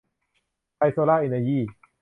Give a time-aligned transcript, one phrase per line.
[0.77, 1.63] ไทย โซล่าร์ เอ็นเนอร์ยี่